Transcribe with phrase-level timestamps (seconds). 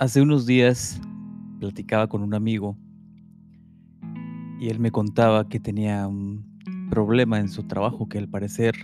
[0.00, 0.98] Hace unos días
[1.58, 2.74] platicaba con un amigo
[4.58, 8.74] y él me contaba que tenía un problema en su trabajo, que al parecer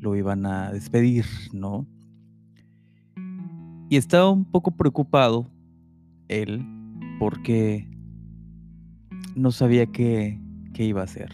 [0.00, 1.86] lo iban a despedir, ¿no?
[3.88, 5.48] Y estaba un poco preocupado
[6.26, 6.66] él
[7.20, 7.88] porque
[9.36, 10.40] no sabía qué,
[10.74, 11.32] qué iba a hacer.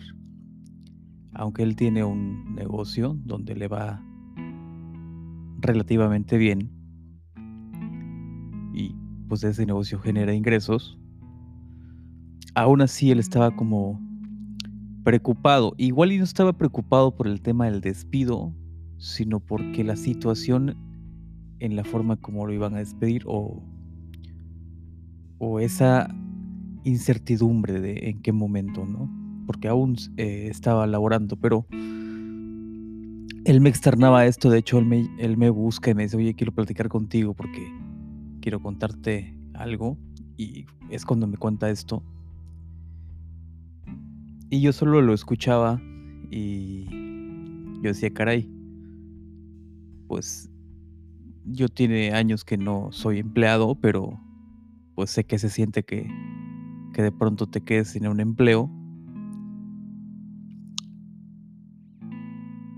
[1.33, 4.05] Aunque él tiene un negocio donde le va
[5.63, 6.78] relativamente bien
[9.29, 10.99] pues ese negocio genera ingresos,
[12.55, 14.01] aún así él estaba como
[15.05, 15.75] preocupado.
[15.77, 18.53] Igual y no estaba preocupado por el tema del despido,
[18.99, 20.77] sino porque la situación
[21.61, 23.63] en la forma como lo iban a despedir o,
[25.39, 26.15] o esa
[26.85, 29.11] incertidumbre de en qué momento, ¿no?
[29.47, 31.67] Porque aún eh, estaba laborando, pero
[33.45, 36.35] él me externaba esto, de hecho él me, él me busca y me dice, oye,
[36.35, 37.67] quiero platicar contigo porque
[38.49, 39.99] quiero contarte algo
[40.39, 42.03] y es cuando me cuenta esto.
[44.49, 45.79] Y yo solo lo escuchaba
[46.31, 46.87] y
[47.83, 48.51] yo decía, caray,
[50.07, 50.49] pues
[51.45, 54.19] yo tiene años que no soy empleado, pero
[54.95, 56.11] pues sé que se siente que,
[56.95, 58.71] que de pronto te quedes sin un empleo.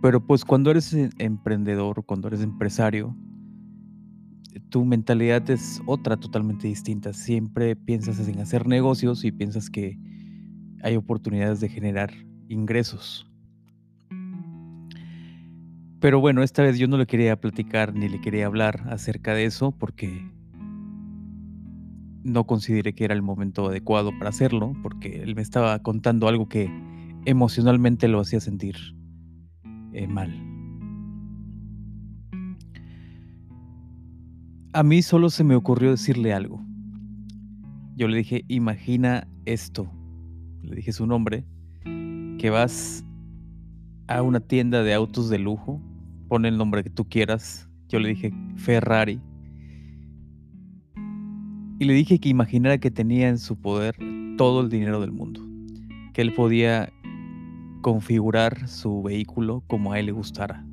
[0.03, 3.15] Pero pues cuando eres e, emprendedor, cuando eres empresario,
[4.69, 7.13] tu mentalidad es otra totalmente distinta.
[7.13, 9.99] Siempre piensas en hacer negocios y piensas que
[10.83, 12.13] hay oportunidades de generar
[12.49, 13.27] ingresos.
[16.01, 19.45] Pero bueno, esta vez yo no le quería platicar ni le quería hablar acerca de
[19.45, 20.27] eso porque
[22.25, 26.49] no consideré que era el momento adecuado para hacerlo, porque él me estaba contando algo
[26.49, 26.71] que
[27.27, 28.77] emocionalmente lo hacía sentir
[29.93, 30.50] eh, mal.
[34.73, 36.65] A mí solo se me ocurrió decirle algo.
[37.97, 39.91] Yo le dije, imagina esto
[40.63, 41.45] le dije su nombre,
[42.39, 43.05] que vas
[44.07, 45.81] a una tienda de autos de lujo,
[46.29, 49.21] pon el nombre que tú quieras, yo le dije Ferrari,
[51.79, 53.97] y le dije que imaginara que tenía en su poder
[54.37, 55.41] todo el dinero del mundo,
[56.13, 56.93] que él podía
[57.81, 60.65] configurar su vehículo como a él le gustara.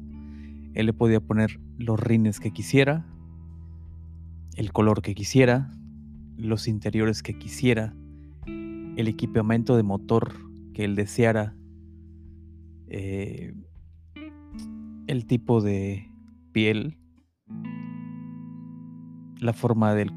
[0.73, 3.05] Él le podía poner los rines que quisiera,
[4.57, 5.71] el color que quisiera,
[6.35, 7.95] los interiores que quisiera,
[8.47, 10.33] el equipamiento de motor
[10.73, 11.55] que él deseara,
[12.87, 13.53] eh,
[15.05, 16.11] el tipo de
[16.53, 16.97] piel,
[19.39, 20.09] la forma del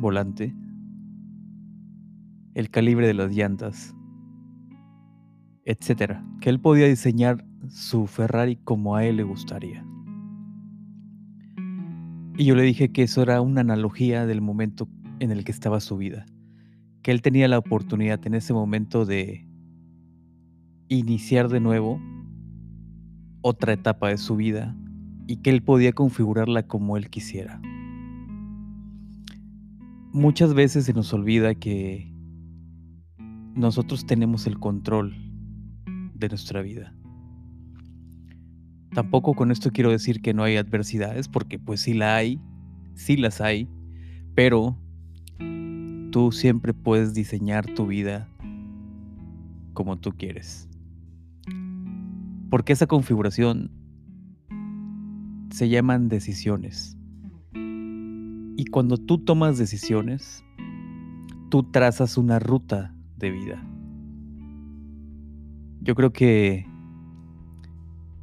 [0.00, 0.52] volante,
[2.54, 3.94] el calibre de las llantas,
[5.64, 9.86] etcétera, que él podía diseñar su Ferrari como a él le gustaría.
[12.38, 14.88] Y yo le dije que eso era una analogía del momento
[15.20, 16.24] en el que estaba su vida
[17.02, 19.46] que él tenía la oportunidad en ese momento de
[20.88, 21.98] iniciar de nuevo
[23.40, 24.76] otra etapa de su vida
[25.26, 27.62] y que él podía configurarla como él quisiera.
[30.12, 32.12] Muchas veces se nos olvida que
[33.54, 35.14] nosotros tenemos el control
[36.14, 36.94] de nuestra vida.
[38.92, 42.40] Tampoco con esto quiero decir que no hay adversidades, porque pues sí la hay,
[42.94, 43.68] sí las hay,
[44.34, 44.76] pero
[46.10, 48.28] Tú siempre puedes diseñar tu vida
[49.74, 50.68] como tú quieres.
[52.50, 53.70] Porque esa configuración
[55.50, 56.96] se llaman decisiones.
[57.52, 60.42] Y cuando tú tomas decisiones,
[61.50, 63.62] tú trazas una ruta de vida.
[65.82, 66.66] Yo creo que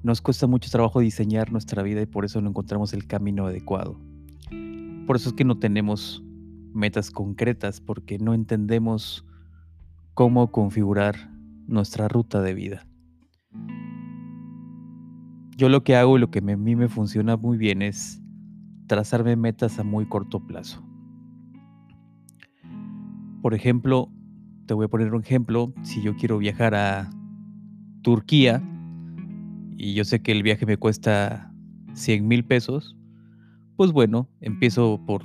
[0.06, 4.00] nos cuesta mucho trabajo diseñar nuestra vida y por eso no encontramos el camino adecuado.
[5.08, 6.24] Por eso es que no tenemos
[6.76, 9.26] metas concretas porque no entendemos
[10.14, 11.32] cómo configurar
[11.66, 12.86] nuestra ruta de vida.
[15.58, 18.22] Yo lo que hago y lo que a mí me funciona muy bien es
[18.86, 20.84] trazarme metas a muy corto plazo.
[23.42, 24.12] Por ejemplo,
[24.68, 27.10] te voy a poner un ejemplo, si yo quiero viajar a
[28.04, 28.62] Turquía
[29.78, 31.52] y yo sé que el viaje me cuesta
[31.94, 32.96] 100 mil pesos,
[33.76, 35.24] pues bueno, empiezo por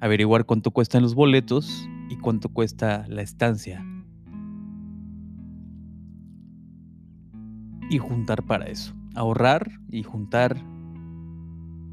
[0.00, 3.84] averiguar cuánto cuestan los boletos y cuánto cuesta la estancia.
[7.90, 8.94] Y juntar para eso.
[9.14, 10.56] Ahorrar y juntar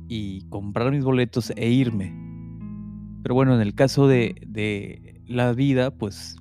[0.08, 2.16] y comprar mis boletos e irme.
[3.24, 6.38] Pero bueno, en el caso de, de la vida, pues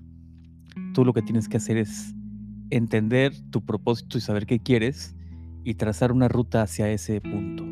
[0.92, 2.15] tú lo que tienes que hacer es
[2.70, 5.14] entender tu propósito y saber qué quieres
[5.64, 7.64] y trazar una ruta hacia ese punto.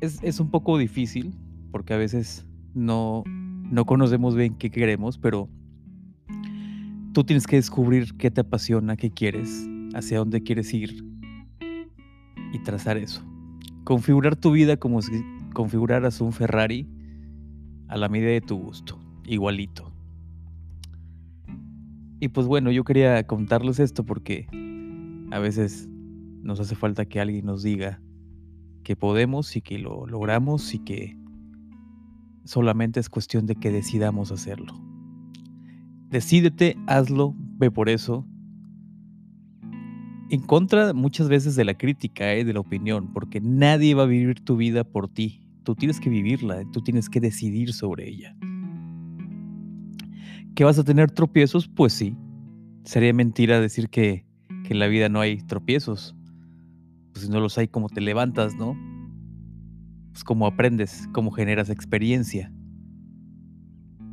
[0.00, 1.34] es, un poco difícil
[1.70, 5.48] porque a veces no, no conocemos bien qué queremos, pero
[7.12, 11.04] tú tienes que descubrir qué te apasiona, qué quieres, hacia dónde quieres ir
[12.52, 13.22] y trazar eso.
[13.84, 15.12] Configurar tu vida como si
[15.52, 16.88] configuraras un Ferrari
[17.88, 19.89] a la medida de tu gusto, igualito.
[22.20, 24.46] Y pues bueno, yo quería contarles esto porque
[25.30, 25.88] a veces
[26.42, 28.02] nos hace falta que alguien nos diga
[28.82, 31.16] que podemos y que lo logramos y que
[32.44, 34.74] solamente es cuestión de que decidamos hacerlo.
[36.10, 38.26] Decídete, hazlo, ve por eso.
[40.28, 42.44] En contra muchas veces de la crítica, ¿eh?
[42.44, 45.40] de la opinión, porque nadie va a vivir tu vida por ti.
[45.64, 48.36] Tú tienes que vivirla, tú tienes que decidir sobre ella.
[50.54, 51.68] ¿Que vas a tener tropiezos?
[51.68, 52.16] Pues sí.
[52.84, 54.24] Sería mentira decir que,
[54.64, 56.16] que en la vida no hay tropiezos
[57.12, 58.76] pues si no los hay, ¿cómo te levantas, no?
[60.12, 62.52] Pues cómo aprendes, cómo generas experiencia.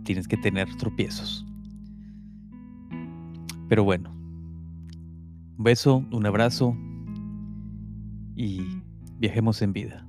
[0.04, 1.45] Tienes que tener tropiezos.
[3.68, 4.12] Pero bueno,
[5.57, 6.75] un beso, un abrazo
[8.36, 8.62] y
[9.19, 10.06] viajemos en vida.